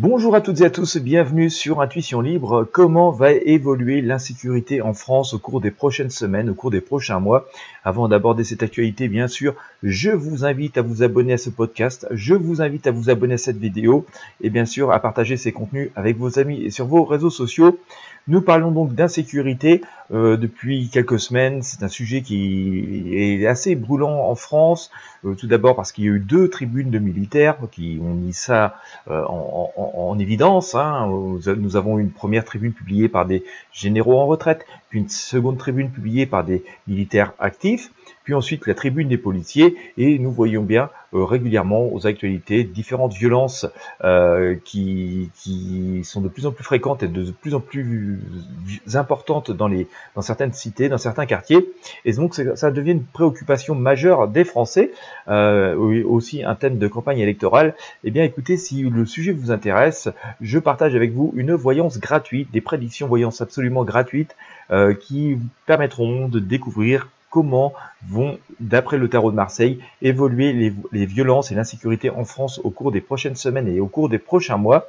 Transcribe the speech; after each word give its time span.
Bonjour 0.00 0.36
à 0.36 0.40
toutes 0.40 0.60
et 0.60 0.64
à 0.64 0.70
tous, 0.70 0.96
bienvenue 0.98 1.50
sur 1.50 1.80
Intuition 1.80 2.20
Libre. 2.20 2.64
Comment 2.70 3.10
va 3.10 3.32
évoluer 3.32 4.00
l'insécurité 4.00 4.80
en 4.80 4.94
France 4.94 5.34
au 5.34 5.40
cours 5.40 5.60
des 5.60 5.72
prochaines 5.72 6.10
semaines, 6.10 6.50
au 6.50 6.54
cours 6.54 6.70
des 6.70 6.80
prochains 6.80 7.18
mois? 7.18 7.48
Avant 7.82 8.06
d'aborder 8.06 8.44
cette 8.44 8.62
actualité, 8.62 9.08
bien 9.08 9.26
sûr, 9.26 9.56
je 9.82 10.10
vous 10.10 10.44
invite 10.44 10.78
à 10.78 10.82
vous 10.82 11.02
abonner 11.02 11.32
à 11.32 11.36
ce 11.36 11.50
podcast, 11.50 12.06
je 12.12 12.34
vous 12.34 12.62
invite 12.62 12.86
à 12.86 12.92
vous 12.92 13.10
abonner 13.10 13.34
à 13.34 13.38
cette 13.38 13.58
vidéo 13.58 14.06
et 14.40 14.50
bien 14.50 14.66
sûr 14.66 14.92
à 14.92 15.00
partager 15.00 15.36
ces 15.36 15.50
contenus 15.50 15.90
avec 15.96 16.16
vos 16.16 16.38
amis 16.38 16.62
et 16.62 16.70
sur 16.70 16.86
vos 16.86 17.02
réseaux 17.02 17.30
sociaux. 17.30 17.76
Nous 18.28 18.42
parlons 18.42 18.70
donc 18.70 18.94
d'insécurité 18.94 19.80
euh, 20.12 20.36
depuis 20.36 20.90
quelques 20.90 21.18
semaines. 21.18 21.62
C'est 21.62 21.82
un 21.82 21.88
sujet 21.88 22.20
qui 22.20 23.08
est 23.10 23.46
assez 23.46 23.74
brûlant 23.74 24.28
en 24.28 24.34
France. 24.34 24.90
Euh, 25.24 25.34
tout 25.34 25.46
d'abord 25.46 25.74
parce 25.76 25.92
qu'il 25.92 26.04
y 26.04 26.08
a 26.08 26.10
eu 26.10 26.20
deux 26.20 26.50
tribunes 26.50 26.90
de 26.90 26.98
militaires 26.98 27.56
qui 27.72 27.98
ont 28.02 28.12
mis 28.12 28.34
ça 28.34 28.76
euh, 29.10 29.24
en, 29.24 29.70
évidence. 30.18 30.74
Hein. 30.74 31.08
Nous 31.08 31.76
avons 31.76 31.98
une 31.98 32.10
première 32.10 32.44
tribune 32.44 32.72
publiée 32.72 33.08
par 33.08 33.26
des 33.26 33.44
généraux 33.72 34.18
en 34.18 34.26
retraite, 34.26 34.66
puis 34.88 35.00
une 35.00 35.08
seconde 35.08 35.58
tribune 35.58 35.90
publiée 35.90 36.26
par 36.26 36.44
des 36.44 36.64
militaires 36.86 37.32
actifs 37.38 37.90
puis 38.28 38.34
ensuite 38.34 38.66
la 38.66 38.74
tribune 38.74 39.08
des 39.08 39.16
policiers, 39.16 39.74
et 39.96 40.18
nous 40.18 40.30
voyons 40.30 40.62
bien 40.62 40.90
euh, 41.14 41.24
régulièrement 41.24 41.90
aux 41.90 42.06
actualités 42.06 42.62
différentes 42.62 43.14
violences 43.14 43.64
euh, 44.04 44.54
qui, 44.66 45.30
qui, 45.34 46.02
sont 46.04 46.20
de 46.20 46.28
plus 46.28 46.44
en 46.44 46.52
plus 46.52 46.62
fréquentes 46.62 47.02
et 47.02 47.08
de 47.08 47.30
plus 47.30 47.54
en 47.54 47.60
plus 47.60 48.20
importantes 48.92 49.50
dans, 49.50 49.66
les, 49.66 49.88
dans 50.14 50.20
certaines 50.20 50.52
cités, 50.52 50.90
dans 50.90 50.98
certains 50.98 51.24
quartiers, 51.24 51.70
et 52.04 52.12
donc 52.12 52.34
ça 52.34 52.70
devient 52.70 52.92
une 52.92 53.04
préoccupation 53.04 53.74
majeure 53.74 54.28
des 54.28 54.44
Français, 54.44 54.90
euh, 55.28 55.74
aussi 56.04 56.44
un 56.44 56.54
thème 56.54 56.76
de 56.76 56.86
campagne 56.86 57.20
électorale. 57.20 57.74
Eh 58.04 58.10
bien 58.10 58.24
écoutez, 58.24 58.58
si 58.58 58.82
le 58.82 59.06
sujet 59.06 59.32
vous 59.32 59.50
intéresse, 59.50 60.10
je 60.42 60.58
partage 60.58 60.94
avec 60.94 61.12
vous 61.12 61.32
une 61.34 61.54
voyance 61.54 61.98
gratuite, 61.98 62.50
des 62.52 62.60
prédictions 62.60 63.08
voyance 63.08 63.40
absolument 63.40 63.84
gratuites, 63.84 64.36
qui 65.00 65.34
vous 65.34 65.48
permettront 65.66 66.28
de 66.28 66.38
découvrir 66.38 67.08
comment 67.30 67.72
vont, 68.06 68.38
d'après 68.60 68.96
le 68.96 69.08
tarot 69.08 69.30
de 69.30 69.36
Marseille, 69.36 69.80
évoluer 70.02 70.52
les, 70.92 71.06
violences 71.06 71.50
et 71.50 71.54
l'insécurité 71.54 72.10
en 72.10 72.24
France 72.24 72.60
au 72.62 72.70
cours 72.70 72.92
des 72.92 73.00
prochaines 73.00 73.36
semaines 73.36 73.68
et 73.68 73.80
au 73.80 73.86
cours 73.86 74.08
des 74.08 74.18
prochains 74.18 74.56
mois. 74.56 74.86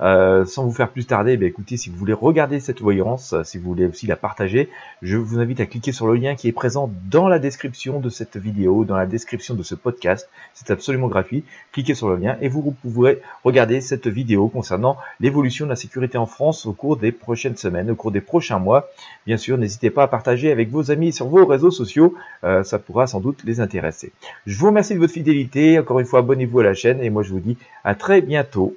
Euh, 0.00 0.46
sans 0.46 0.64
vous 0.64 0.72
faire 0.72 0.88
plus 0.88 1.06
tarder, 1.06 1.38
eh 1.40 1.44
écoutez, 1.44 1.76
si 1.76 1.90
vous 1.90 1.96
voulez 1.96 2.14
regarder 2.14 2.58
cette 2.58 2.80
voyance, 2.80 3.34
si 3.44 3.58
vous 3.58 3.68
voulez 3.68 3.86
aussi 3.86 4.06
la 4.06 4.16
partager, 4.16 4.70
je 5.02 5.18
vous 5.18 5.38
invite 5.38 5.60
à 5.60 5.66
cliquer 5.66 5.92
sur 5.92 6.06
le 6.06 6.14
lien 6.14 6.34
qui 6.34 6.48
est 6.48 6.52
présent 6.52 6.90
dans 7.10 7.28
la 7.28 7.38
description 7.38 8.00
de 8.00 8.08
cette 8.08 8.38
vidéo, 8.38 8.86
dans 8.86 8.96
la 8.96 9.04
description 9.04 9.54
de 9.54 9.62
ce 9.62 9.74
podcast. 9.74 10.30
C'est 10.54 10.70
absolument 10.70 11.08
gratuit. 11.08 11.44
Cliquez 11.72 11.94
sur 11.94 12.08
le 12.08 12.16
lien 12.16 12.38
et 12.40 12.48
vous 12.48 12.74
pourrez 12.82 13.20
regarder 13.44 13.82
cette 13.82 14.06
vidéo 14.06 14.48
concernant 14.48 14.96
l'évolution 15.20 15.66
de 15.66 15.70
la 15.70 15.76
sécurité 15.76 16.16
en 16.16 16.26
France 16.26 16.64
au 16.64 16.72
cours 16.72 16.96
des 16.96 17.12
prochaines 17.12 17.56
semaines, 17.56 17.90
au 17.90 17.94
cours 17.94 18.10
des 18.10 18.22
prochains 18.22 18.58
mois. 18.58 18.88
Bien 19.26 19.36
sûr, 19.36 19.58
n'hésitez 19.58 19.90
pas 19.90 20.04
à 20.04 20.08
partager 20.08 20.50
avec 20.50 20.70
vos 20.70 20.90
amis 20.90 21.12
sur 21.12 21.26
vos 21.26 21.44
réseaux 21.44 21.70
Euh, 22.44 22.62
ça 22.62 22.78
pourra 22.78 23.06
sans 23.06 23.20
doute 23.20 23.42
les 23.44 23.60
intéresser. 23.60 24.12
Je 24.46 24.58
vous 24.58 24.66
remercie 24.66 24.94
de 24.94 24.98
votre 24.98 25.12
fidélité. 25.12 25.78
Encore 25.78 26.00
une 26.00 26.06
fois, 26.06 26.20
abonnez-vous 26.20 26.60
à 26.60 26.64
la 26.64 26.74
chaîne 26.74 27.00
et 27.02 27.10
moi 27.10 27.22
je 27.22 27.30
vous 27.30 27.40
dis 27.40 27.56
à 27.84 27.94
très 27.94 28.20
bientôt 28.20 28.76